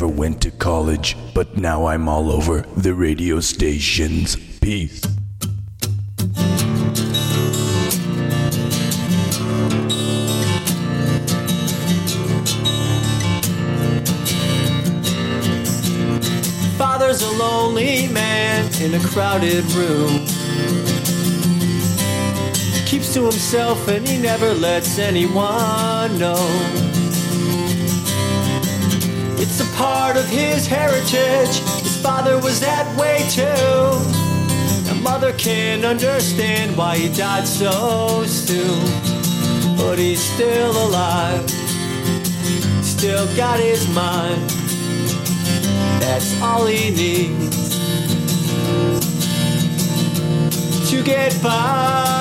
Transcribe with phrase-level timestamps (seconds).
[0.00, 4.34] never went to college, but now I'm all over the radio stations.
[4.60, 5.02] Peace.
[16.78, 20.24] Father's a lonely man in a crowded room.
[22.86, 26.89] Keeps to himself and he never lets anyone know
[29.80, 31.54] part of his heritage.
[31.80, 33.90] His father was that way too.
[34.92, 38.84] A mother can understand why he died so soon.
[39.78, 41.48] But he's still alive,
[42.84, 44.50] still got his mind.
[46.02, 47.80] That's all he needs
[50.90, 52.19] to get by.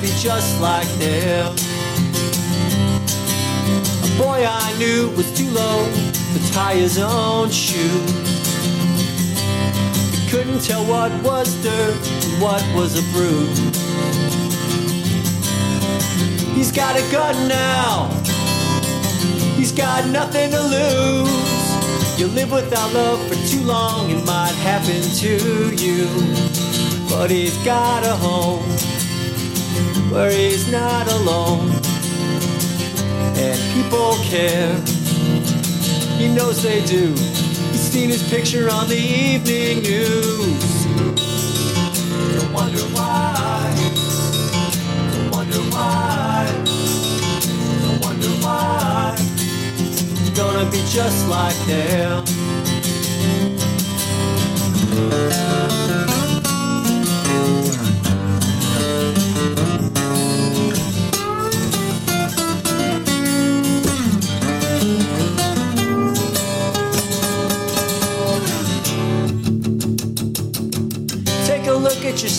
[0.00, 1.52] Be just like them.
[4.04, 5.84] A boy I knew was too low
[6.32, 8.00] to tie his own shoe.
[10.14, 13.60] He couldn't tell what was dirt and what was a bruise.
[16.54, 18.08] He's got a gun now.
[19.56, 22.18] He's got nothing to lose.
[22.18, 26.60] You live without love for too long, it might happen to you
[27.10, 28.89] but he's got a home
[30.10, 31.70] where he's not alone.
[33.36, 34.74] And people care,
[36.18, 37.08] he knows they do.
[37.70, 40.84] He's seen his picture on the evening news.
[42.34, 43.72] Don't wonder why,
[45.12, 46.48] don't wonder why,
[47.82, 49.14] don't wonder why.
[49.16, 52.24] He's gonna be just like them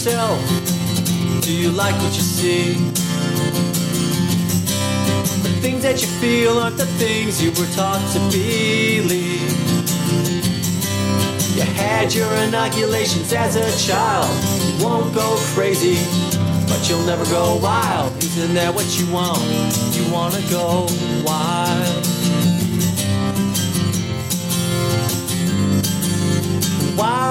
[0.04, 1.44] yourself.
[1.44, 2.74] Do you like what you see?
[5.44, 9.52] The things that you feel aren't the things you were taught to believe.
[11.56, 14.32] You had your inoculations as a child.
[14.66, 15.98] You won't go crazy,
[16.68, 18.12] but you'll never go wild.
[18.24, 19.40] Isn't that what you want?
[19.94, 20.88] You wanna go
[21.24, 22.08] wild.
[26.98, 27.31] Wild.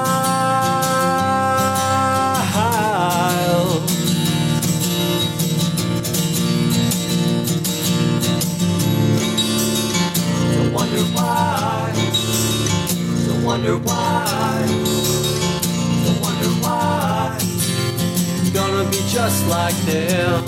[19.22, 20.42] Just like them.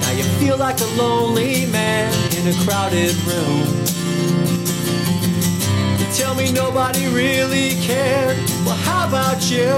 [0.00, 3.68] Now you feel like a lonely man in a crowded room.
[5.98, 8.38] You tell me nobody really cared.
[8.64, 9.76] Well, how about you?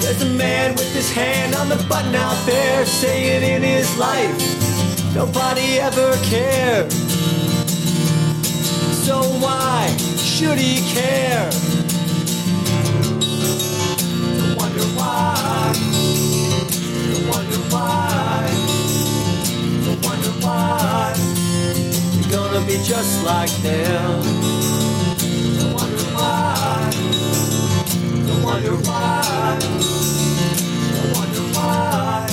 [0.00, 4.34] There's a man with his hand on the button out there saying in his life,
[5.14, 6.90] nobody ever cared.
[9.04, 11.73] So why should he care?
[17.74, 18.46] Why.
[19.84, 21.14] Don't wonder why.
[22.14, 24.22] You're gonna be just like them.
[25.58, 26.90] Don't wonder why.
[28.26, 29.58] Don't wonder why.
[30.94, 32.26] Don't wonder why.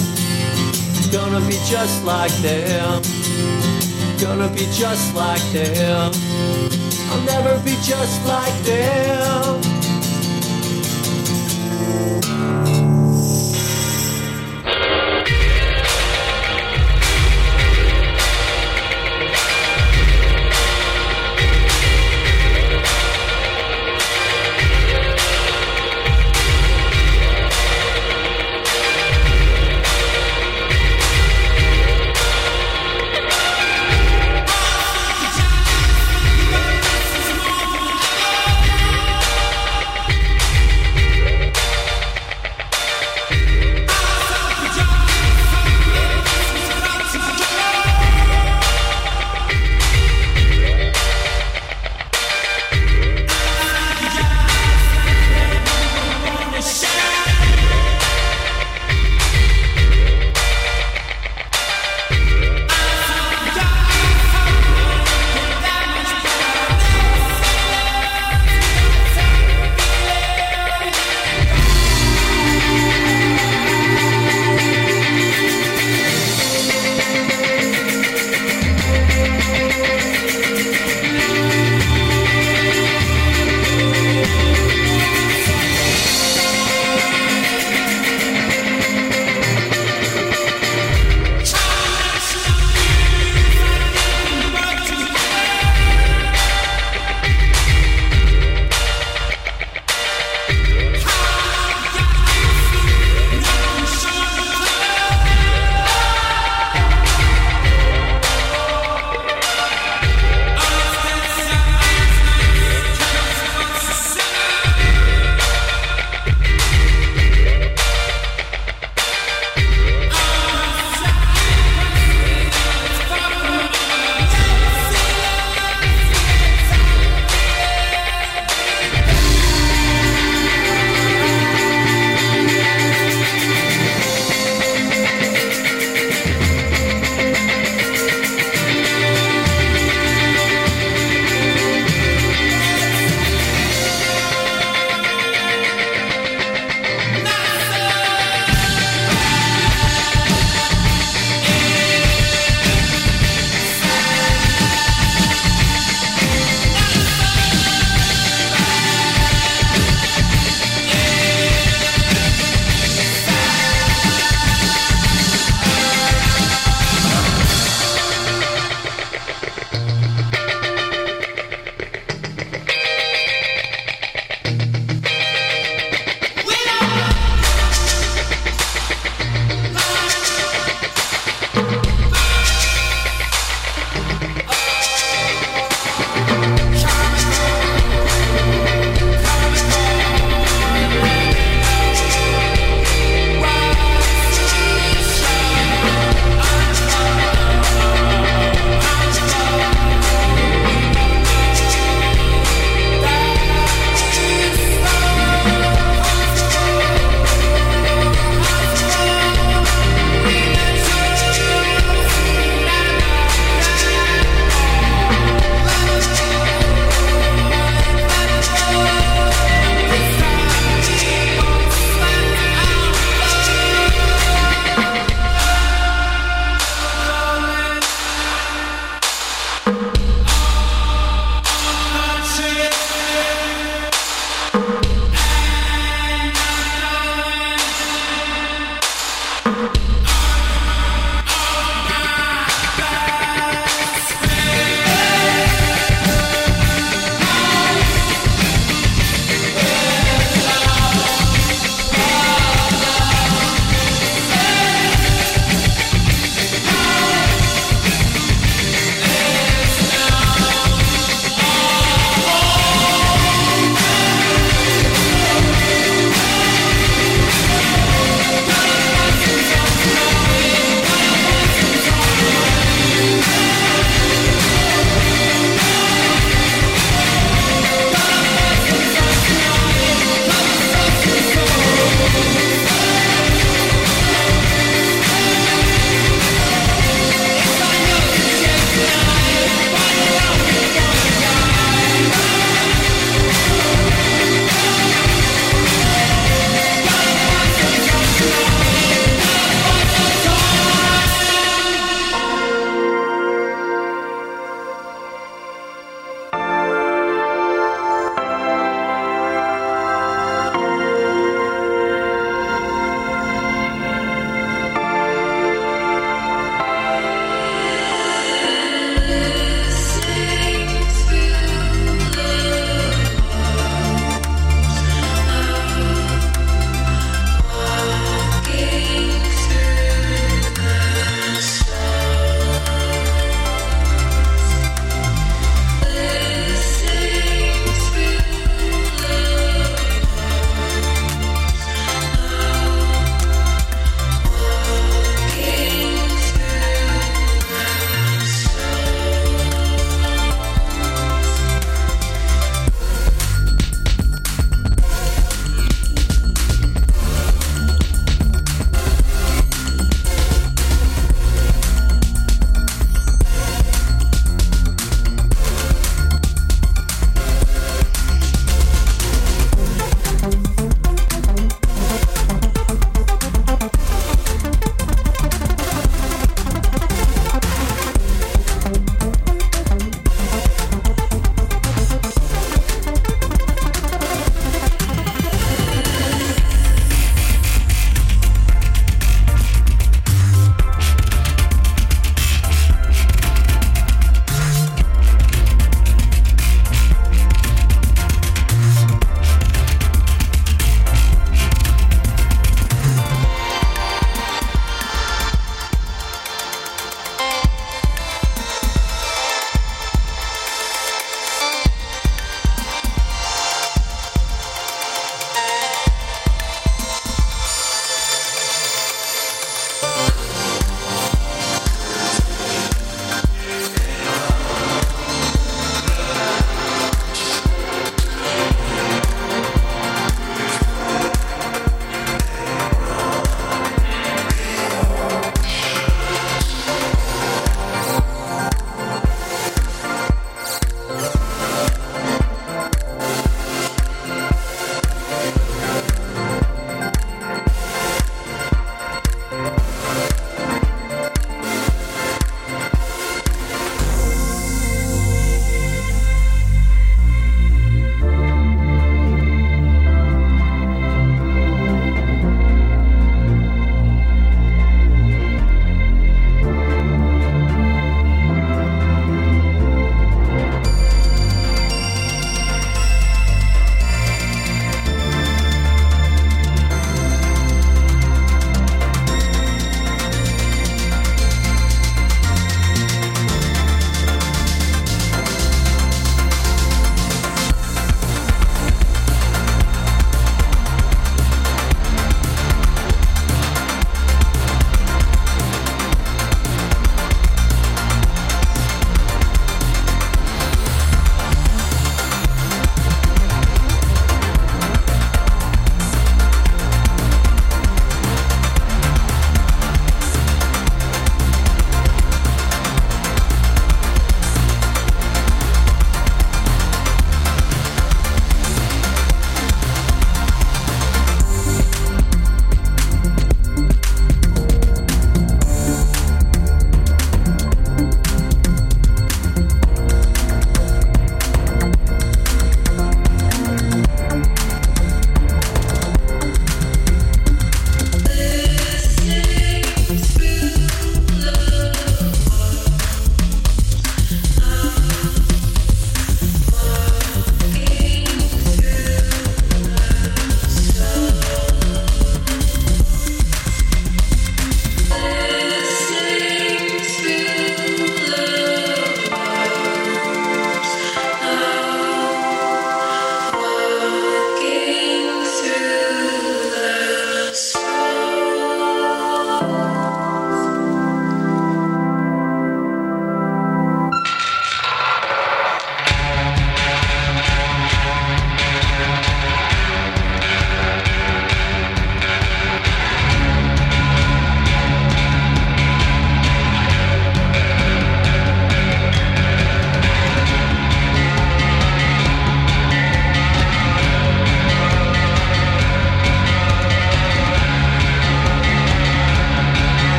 [0.98, 3.02] You're gonna be just like them.
[4.22, 6.12] Gonna be just like them.
[7.12, 9.62] I'll never be just like them.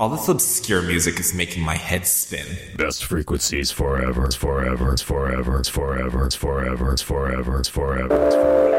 [0.00, 2.46] All this obscure music is making my head spin.
[2.74, 4.30] Best frequencies forever.
[4.30, 4.96] Forever.
[4.96, 5.62] Forever.
[5.62, 6.30] Forever.
[6.30, 6.30] Forever.
[6.30, 6.92] Forever.
[6.94, 7.62] It's forever.
[7.62, 8.69] Forever.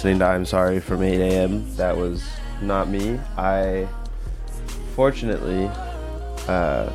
[0.00, 1.76] Listening to I'm Sorry from 8 a.m.
[1.76, 2.26] That was
[2.62, 3.20] not me.
[3.36, 3.86] I
[4.94, 5.66] fortunately
[6.48, 6.88] uh,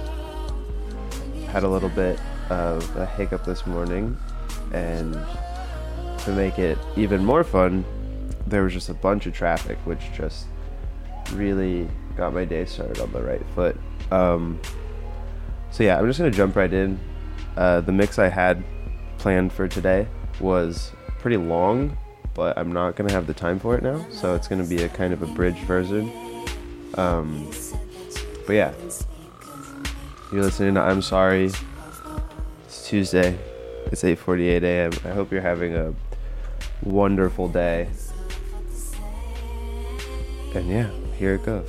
[1.45, 4.17] had a little bit of a hiccup this morning,
[4.73, 7.85] and to make it even more fun,
[8.47, 10.47] there was just a bunch of traffic, which just
[11.33, 11.87] really
[12.17, 13.77] got my day started on the right foot.
[14.09, 14.59] Um,
[15.69, 16.99] so yeah, I'm just gonna jump right in.
[17.55, 18.63] Uh, the mix I had
[19.19, 20.07] planned for today
[20.39, 21.95] was pretty long,
[22.35, 24.89] but I'm not gonna have the time for it now, so it's gonna be a
[24.89, 26.11] kind of a bridge version.
[26.95, 27.49] Um,
[28.45, 28.73] but yeah,
[30.31, 31.51] you're listening to I'm Sorry.
[32.65, 33.37] It's Tuesday.
[33.87, 34.91] It's 8:48 a.m.
[35.05, 35.93] I hope you're having a
[36.83, 37.87] wonderful day.
[40.53, 41.67] And yeah, here it goes.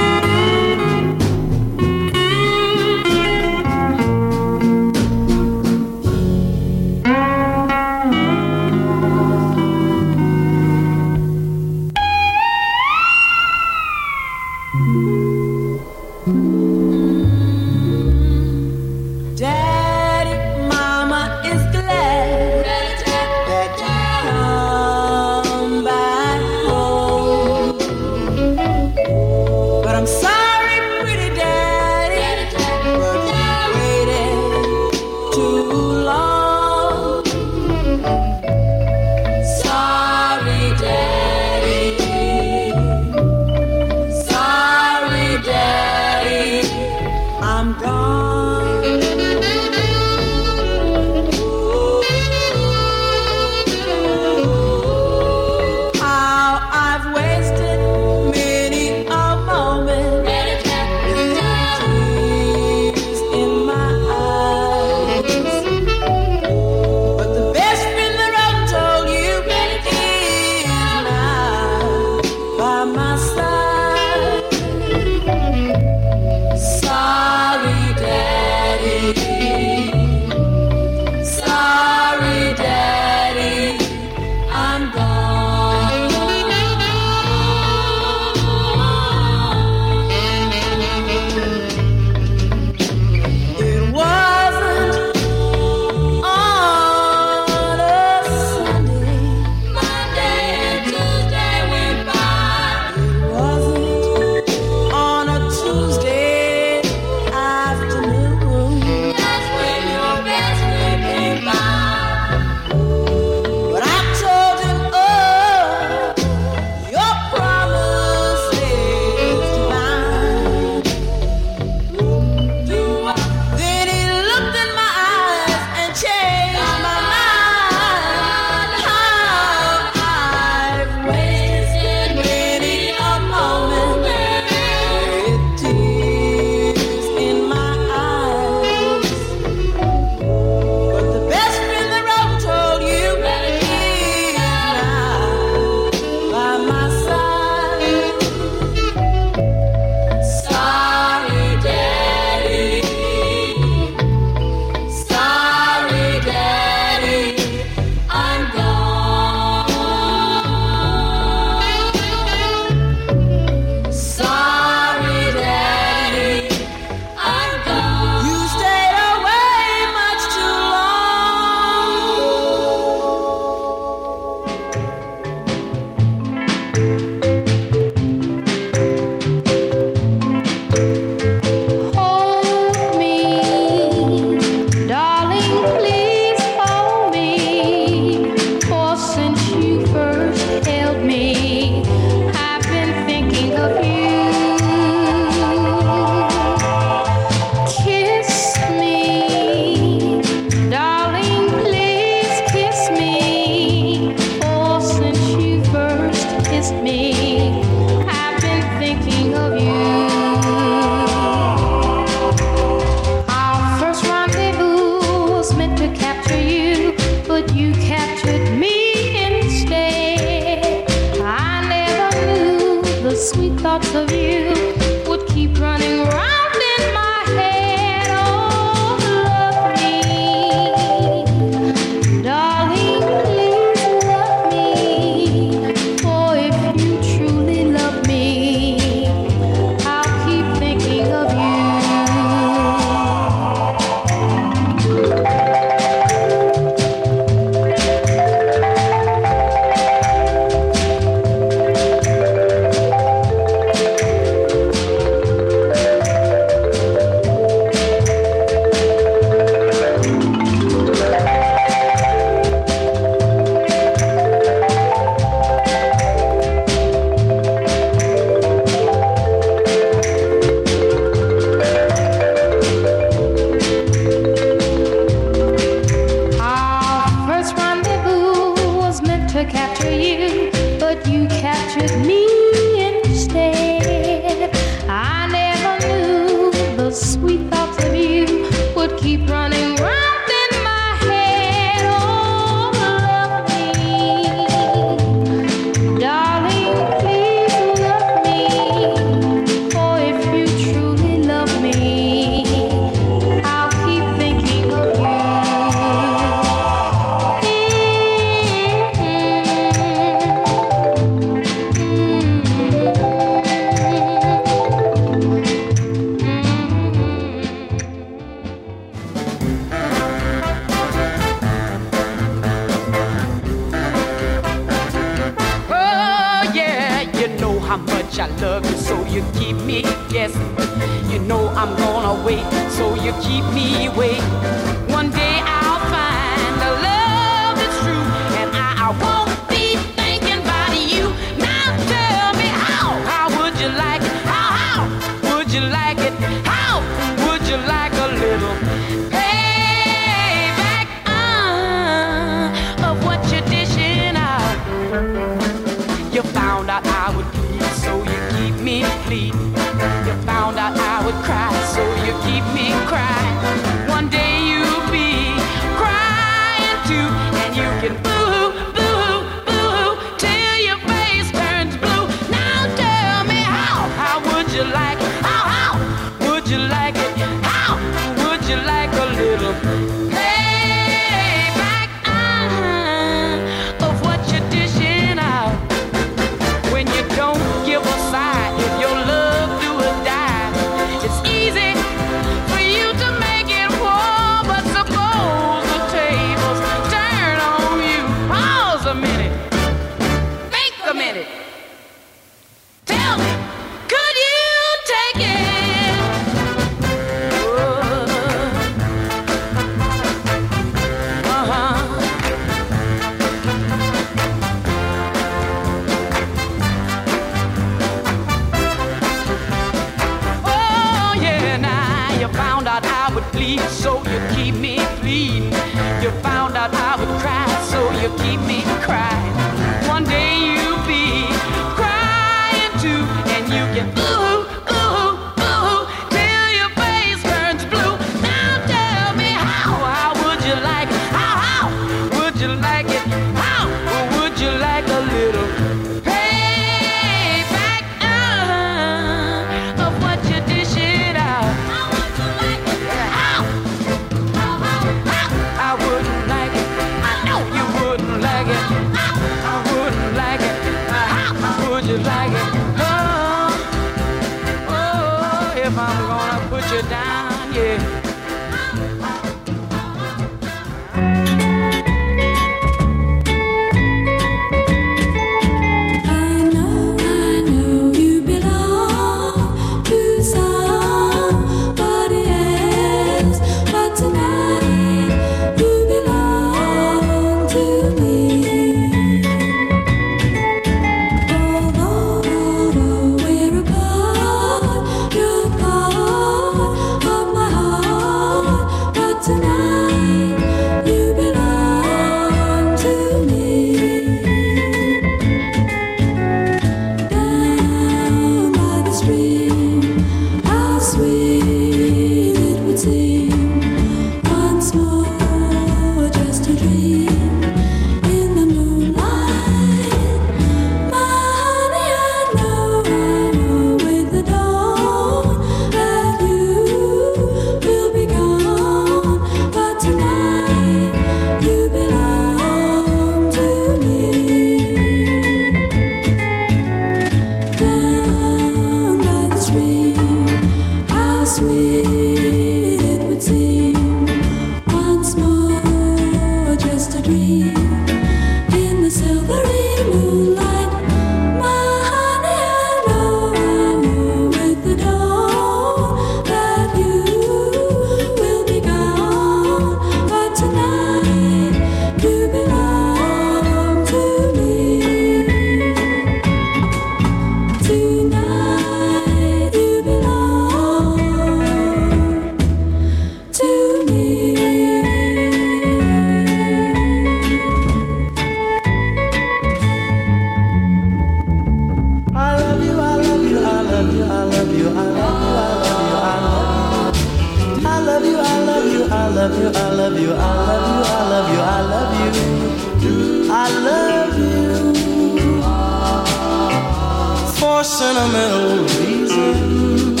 [597.76, 600.00] Sentimental reasons,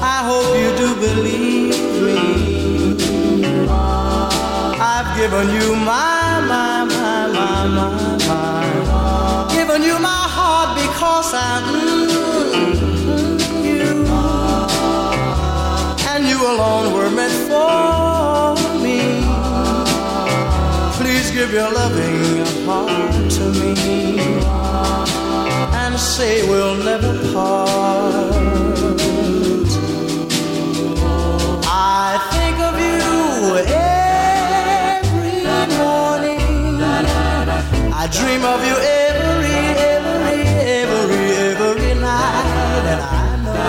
[0.00, 2.20] I hope you do believe me.
[4.80, 7.92] I've given you my, my, my, my, my,
[8.26, 9.48] my.
[9.52, 11.38] Given you my heart because I
[11.68, 12.08] mm,
[13.68, 13.90] you.
[16.10, 19.00] And you alone were meant for me.
[20.96, 22.19] Please give your loving
[26.10, 28.34] say we'll never part.
[31.64, 33.10] I think of you
[33.70, 35.38] every
[35.78, 36.82] morning.
[38.02, 39.60] I dream of you every,
[39.94, 40.40] every,
[40.82, 42.84] every, every night.
[42.92, 43.60] And I know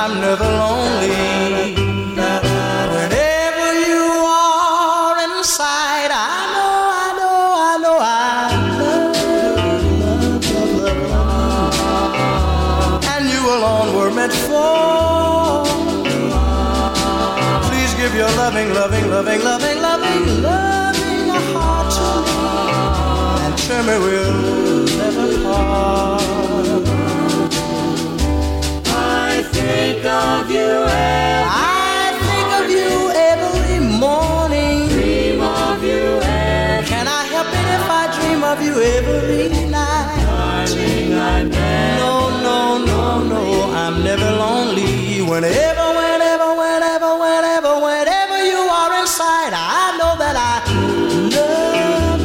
[0.00, 0.83] I'm never lonely.
[45.26, 50.62] Whenever, whenever, whenever, whenever, whenever you are inside, I know that I
[51.34, 52.20] love,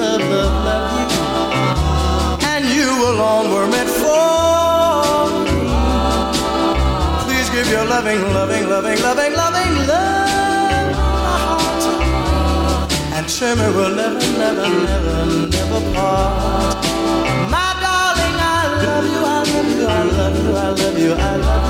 [0.00, 2.46] love, love, love, you.
[2.52, 4.24] And you alone were meant for.
[7.24, 10.30] Please give your loving, loving, loving, loving, loving love
[10.94, 11.82] heart.
[13.16, 16.84] And me we'll never, never, never, never part.
[17.54, 21.36] My darling, I love you, I love you, I love you, I love you, I
[21.36, 21.69] love you,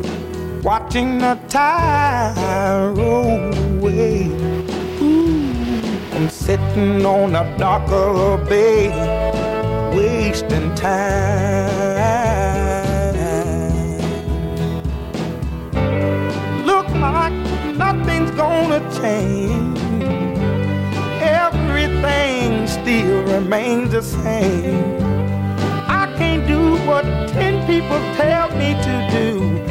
[0.63, 4.27] watching the tide roll away.
[5.01, 5.51] Ooh,
[6.13, 8.89] I'm sitting on a the bay,
[9.95, 11.71] wasting time.
[16.65, 17.33] Look like
[17.75, 19.79] nothing's gonna change.
[21.21, 25.01] Everything still remains the same.
[25.87, 29.70] I can't do what ten people tell me to do.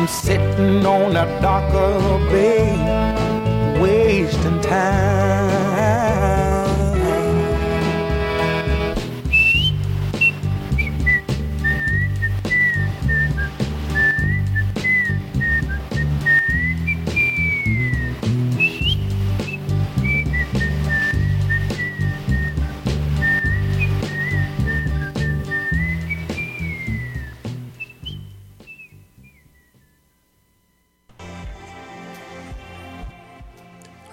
[0.00, 2.72] I'm sitting on a dock of bay,
[3.78, 5.39] wasting time.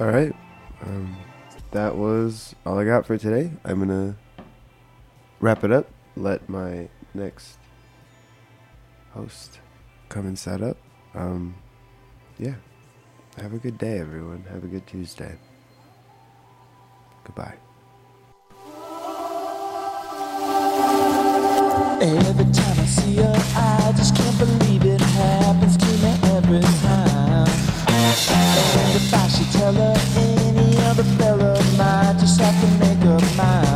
[0.07, 0.33] All right.
[0.83, 1.17] Um,
[1.71, 3.51] that was all I got for today.
[3.65, 4.15] I'm going to
[5.41, 5.89] wrap it up.
[6.15, 7.57] Let my next
[9.11, 9.59] host
[10.07, 10.77] come and set up.
[11.13, 11.55] Um,
[12.39, 12.55] yeah.
[13.35, 14.45] Have a good day, everyone.
[14.49, 15.35] Have a good Tuesday.
[17.25, 17.55] Goodbye.
[21.99, 27.06] Every time I see her, I just can't believe it happens to me every time.
[28.19, 33.66] If I should tell her any other fella might just have to make up mine.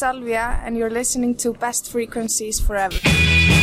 [0.00, 3.57] Hi, this is Alvia, and you're listening to Best Frequencies Forever.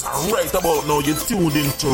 [0.00, 1.00] And right about now.
[1.00, 1.91] You're tuned into